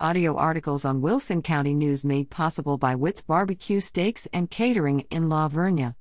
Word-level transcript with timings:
Audio 0.00 0.34
articles 0.36 0.84
on 0.84 1.02
Wilson 1.02 1.40
County 1.40 1.72
News 1.72 2.04
made 2.04 2.28
possible 2.28 2.76
by 2.76 2.96
Witt's 2.96 3.20
Barbecue 3.20 3.78
Steaks 3.78 4.26
and 4.32 4.50
Catering 4.50 5.06
in 5.08 5.28
La 5.28 5.48
Vernia. 5.48 5.94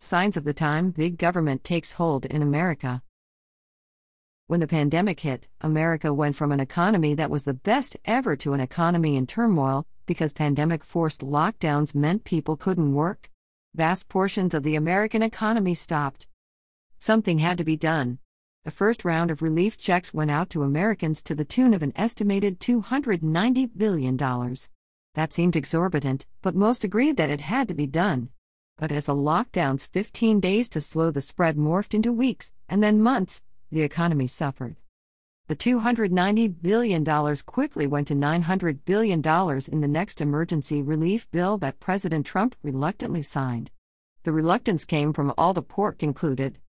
Signs 0.00 0.38
of 0.38 0.44
the 0.44 0.54
time 0.54 0.92
big 0.92 1.18
government 1.18 1.62
takes 1.62 1.92
hold 1.92 2.24
in 2.24 2.40
America. 2.40 3.02
When 4.46 4.60
the 4.60 4.66
pandemic 4.66 5.20
hit, 5.20 5.46
America 5.60 6.14
went 6.14 6.36
from 6.36 6.52
an 6.52 6.60
economy 6.60 7.12
that 7.16 7.30
was 7.30 7.42
the 7.44 7.52
best 7.52 7.98
ever 8.06 8.34
to 8.36 8.54
an 8.54 8.60
economy 8.60 9.16
in 9.16 9.26
turmoil 9.26 9.86
because 10.06 10.32
pandemic 10.32 10.82
forced 10.82 11.20
lockdowns 11.20 11.94
meant 11.94 12.24
people 12.24 12.56
couldn't 12.56 12.94
work. 12.94 13.30
Vast 13.74 14.08
portions 14.08 14.54
of 14.54 14.62
the 14.62 14.74
American 14.74 15.22
economy 15.22 15.74
stopped. 15.74 16.28
Something 16.98 17.40
had 17.40 17.58
to 17.58 17.64
be 17.64 17.76
done. 17.76 18.20
The 18.64 18.70
first 18.70 19.04
round 19.04 19.32
of 19.32 19.42
relief 19.42 19.76
checks 19.76 20.14
went 20.14 20.30
out 20.30 20.48
to 20.50 20.62
Americans 20.62 21.20
to 21.24 21.34
the 21.34 21.44
tune 21.44 21.74
of 21.74 21.82
an 21.82 21.92
estimated 21.96 22.60
$290 22.60 23.70
billion. 23.76 24.16
That 24.16 25.32
seemed 25.32 25.56
exorbitant, 25.56 26.26
but 26.42 26.54
most 26.54 26.84
agreed 26.84 27.16
that 27.16 27.28
it 27.28 27.40
had 27.40 27.66
to 27.66 27.74
be 27.74 27.88
done. 27.88 28.28
But 28.78 28.92
as 28.92 29.06
the 29.06 29.16
lockdowns 29.16 29.88
15 29.88 30.38
days 30.38 30.68
to 30.70 30.80
slow 30.80 31.10
the 31.10 31.20
spread 31.20 31.56
morphed 31.56 31.92
into 31.92 32.12
weeks, 32.12 32.54
and 32.68 32.80
then 32.80 33.02
months, 33.02 33.42
the 33.72 33.82
economy 33.82 34.28
suffered. 34.28 34.76
The 35.48 35.56
$290 35.56 36.54
billion 36.62 37.36
quickly 37.44 37.88
went 37.88 38.06
to 38.08 38.14
$900 38.14 38.78
billion 38.84 39.18
in 39.72 39.80
the 39.80 39.88
next 39.88 40.20
emergency 40.20 40.82
relief 40.82 41.28
bill 41.32 41.58
that 41.58 41.80
President 41.80 42.24
Trump 42.24 42.54
reluctantly 42.62 43.24
signed. 43.24 43.72
The 44.22 44.32
reluctance 44.32 44.84
came 44.84 45.12
from 45.12 45.34
all 45.36 45.52
the 45.52 45.62
pork 45.62 46.04
included. 46.04 46.60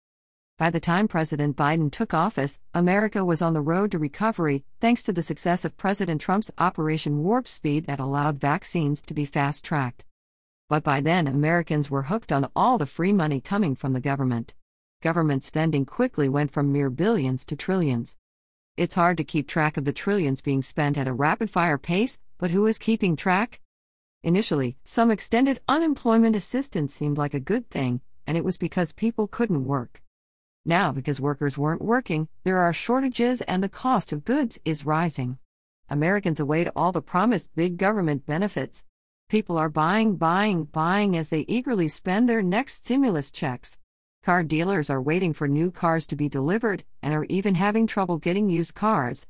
By 0.56 0.70
the 0.70 0.78
time 0.78 1.08
President 1.08 1.56
Biden 1.56 1.90
took 1.90 2.14
office, 2.14 2.60
America 2.72 3.24
was 3.24 3.42
on 3.42 3.54
the 3.54 3.60
road 3.60 3.90
to 3.90 3.98
recovery 3.98 4.64
thanks 4.78 5.02
to 5.02 5.12
the 5.12 5.20
success 5.20 5.64
of 5.64 5.76
President 5.76 6.20
Trump's 6.20 6.52
Operation 6.58 7.24
Warp 7.24 7.48
Speed 7.48 7.86
that 7.86 7.98
allowed 7.98 8.38
vaccines 8.38 9.00
to 9.02 9.14
be 9.14 9.24
fast 9.24 9.64
tracked. 9.64 10.04
But 10.68 10.84
by 10.84 11.00
then, 11.00 11.26
Americans 11.26 11.90
were 11.90 12.04
hooked 12.04 12.30
on 12.30 12.48
all 12.54 12.78
the 12.78 12.86
free 12.86 13.12
money 13.12 13.40
coming 13.40 13.74
from 13.74 13.94
the 13.94 14.00
government. 14.00 14.54
Government 15.02 15.42
spending 15.42 15.84
quickly 15.84 16.28
went 16.28 16.52
from 16.52 16.70
mere 16.70 16.88
billions 16.88 17.44
to 17.46 17.56
trillions. 17.56 18.14
It's 18.76 18.94
hard 18.94 19.16
to 19.16 19.24
keep 19.24 19.48
track 19.48 19.76
of 19.76 19.84
the 19.84 19.92
trillions 19.92 20.40
being 20.40 20.62
spent 20.62 20.96
at 20.96 21.08
a 21.08 21.12
rapid 21.12 21.50
fire 21.50 21.78
pace, 21.78 22.20
but 22.38 22.52
who 22.52 22.64
is 22.66 22.78
keeping 22.78 23.16
track? 23.16 23.60
Initially, 24.22 24.76
some 24.84 25.10
extended 25.10 25.58
unemployment 25.66 26.36
assistance 26.36 26.94
seemed 26.94 27.18
like 27.18 27.34
a 27.34 27.40
good 27.40 27.68
thing, 27.70 28.02
and 28.24 28.36
it 28.36 28.44
was 28.44 28.56
because 28.56 28.92
people 28.92 29.26
couldn't 29.26 29.64
work. 29.64 30.03
Now, 30.66 30.92
because 30.92 31.20
workers 31.20 31.58
weren't 31.58 31.82
working, 31.82 32.28
there 32.42 32.58
are 32.58 32.72
shortages 32.72 33.42
and 33.42 33.62
the 33.62 33.68
cost 33.68 34.12
of 34.12 34.24
goods 34.24 34.58
is 34.64 34.86
rising. 34.86 35.38
Americans 35.90 36.40
await 36.40 36.68
all 36.74 36.90
the 36.90 37.02
promised 37.02 37.54
big 37.54 37.76
government 37.76 38.24
benefits. 38.24 38.84
People 39.28 39.58
are 39.58 39.68
buying, 39.68 40.16
buying, 40.16 40.64
buying 40.64 41.16
as 41.16 41.28
they 41.28 41.44
eagerly 41.48 41.88
spend 41.88 42.28
their 42.28 42.42
next 42.42 42.76
stimulus 42.76 43.30
checks. 43.30 43.76
Car 44.22 44.42
dealers 44.42 44.88
are 44.88 45.02
waiting 45.02 45.34
for 45.34 45.46
new 45.46 45.70
cars 45.70 46.06
to 46.06 46.16
be 46.16 46.30
delivered 46.30 46.82
and 47.02 47.12
are 47.12 47.24
even 47.24 47.56
having 47.56 47.86
trouble 47.86 48.16
getting 48.16 48.48
used 48.48 48.74
cars. 48.74 49.26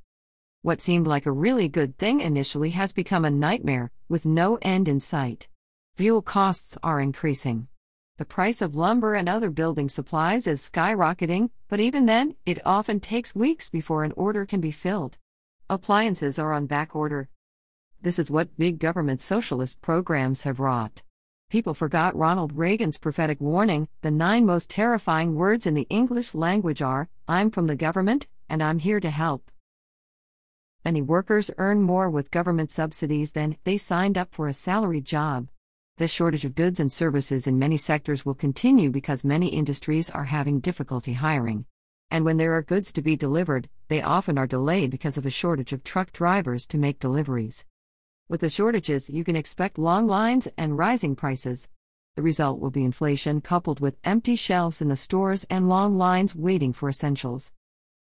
What 0.63 0.81
seemed 0.81 1.09
like 1.09 1.27
a 1.27 1.33
really 1.33 1.69
good 1.69 1.99
thing 1.99 2.21
initially 2.21 2.71
has 2.71 2.93
become 2.93 3.25
a 3.25 3.31
nightmare, 3.31 3.91
with 4.09 4.25
no 4.25 4.57
end 4.63 4.87
in 4.87 5.01
sight. 5.01 5.49
Fuel 5.97 6.23
costs 6.23 6.79
are 6.83 7.01
increasing. 7.01 7.67
The 8.17 8.25
price 8.25 8.63
of 8.63 8.77
lumber 8.77 9.15
and 9.15 9.29
other 9.29 9.51
building 9.51 9.89
supplies 9.89 10.47
is 10.47 10.71
skyrocketing, 10.71 11.51
but 11.69 11.81
even 11.81 12.07
then, 12.07 12.37
it 12.47 12.65
often 12.65 13.01
takes 13.01 13.35
weeks 13.35 13.69
before 13.69 14.05
an 14.05 14.13
order 14.17 14.47
can 14.47 14.61
be 14.61 14.71
filled. 14.71 15.19
Appliances 15.69 16.39
are 16.39 16.53
on 16.53 16.67
back 16.67 16.95
order. 16.95 17.29
This 18.01 18.21
is 18.21 18.31
what 18.31 18.57
big 18.57 18.79
government 18.79 19.21
socialist 19.21 19.83
programs 19.83 20.43
have 20.43 20.61
wrought. 20.61 21.03
People 21.51 21.75
forgot 21.75 22.15
Ronald 22.15 22.57
Reagan's 22.57 22.99
prophetic 22.99 23.41
warning 23.41 23.89
the 24.03 24.13
nine 24.13 24.47
most 24.47 24.71
terrifying 24.71 25.35
words 25.35 25.67
in 25.67 25.75
the 25.75 25.89
English 25.91 26.37
language 26.37 26.83
are 26.83 27.09
I'm 27.27 27.51
from 27.51 27.67
the 27.67 27.75
government, 27.75 28.29
and 28.49 28.63
I'm 28.63 28.79
here 28.79 29.01
to 29.01 29.11
help. 29.11 29.51
Many 30.85 31.03
workers 31.03 31.51
earn 31.59 31.83
more 31.83 32.09
with 32.09 32.31
government 32.31 32.71
subsidies 32.71 33.33
than 33.33 33.57
they 33.65 33.77
signed 33.77 34.17
up 34.17 34.33
for 34.33 34.47
a 34.47 34.53
salaried 34.53 35.05
job. 35.05 35.49
The 35.97 36.09
shortage 36.09 36.45
of 36.45 36.57
goods 36.57 36.81
and 36.81 36.91
services 36.91 37.47
in 37.47 37.57
many 37.57 37.77
sectors 37.77 38.27
will 38.27 38.35
continue 38.35 38.91
because 38.91 39.23
many 39.23 39.47
industries 39.47 40.11
are 40.11 40.25
having 40.25 40.59
difficulty 40.59 41.13
hiring. 41.13 41.67
And 42.11 42.25
when 42.25 42.37
there 42.37 42.53
are 42.55 42.63
goods 42.63 42.93
to 42.95 43.03
be 43.03 43.15
delivered, 43.15 43.69
they 43.87 44.03
often 44.03 44.37
are 44.37 44.49
delayed 44.49 44.91
because 44.91 45.17
of 45.17 45.25
a 45.25 45.31
shortage 45.31 45.73
of 45.73 45.85
truck 45.85 46.11
drivers 46.11 46.67
to 46.67 46.79
make 46.79 46.99
deliveries. 46.99 47.65
With 48.29 48.41
the 48.41 48.49
shortages, 48.49 49.09
you 49.09 49.23
can 49.23 49.37
expect 49.37 49.79
long 49.79 50.09
lines 50.09 50.49
and 50.59 50.77
rising 50.77 51.15
prices. 51.15 51.69
The 52.17 52.23
result 52.23 52.59
will 52.59 52.71
be 52.71 52.83
inflation 52.83 53.41
coupled 53.41 53.79
with 53.79 53.97
empty 54.03 54.35
shelves 54.35 54.83
in 54.83 54.89
the 54.89 54.97
stores 54.97 55.45
and 55.49 55.69
long 55.69 55.97
lines 55.97 56.35
waiting 56.35 56.73
for 56.73 56.89
essentials. 56.89 57.53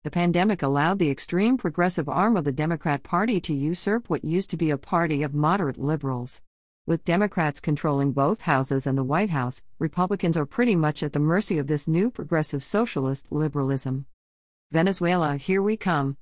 The 0.05 0.11
pandemic 0.13 0.63
allowed 0.63 1.01
the 1.01 1.11
extreme 1.11 1.57
progressive 1.57 2.09
arm 2.09 2.37
of 2.37 2.45
the 2.45 2.53
Democrat 2.53 3.03
Party 3.03 3.41
to 3.41 3.53
usurp 3.53 4.09
what 4.09 4.25
used 4.25 4.51
to 4.51 4.57
be 4.57 4.71
a 4.71 4.79
party 4.79 5.25
of 5.25 5.35
moderate 5.35 5.79
liberals. 5.79 6.41
With 6.85 7.05
Democrats 7.05 7.61
controlling 7.61 8.11
both 8.11 8.41
houses 8.41 8.89
and 8.89 8.99
the 8.99 9.05
White 9.05 9.31
House, 9.31 9.63
Republicans 9.79 10.37
are 10.37 10.45
pretty 10.45 10.75
much 10.75 11.05
at 11.05 11.13
the 11.13 11.21
mercy 11.21 11.57
of 11.59 11.69
this 11.69 11.87
new 11.87 12.11
progressive 12.11 12.65
socialist 12.65 13.31
liberalism. 13.31 14.07
Venezuela, 14.73 15.37
here 15.37 15.63
we 15.63 15.77
come. 15.77 16.17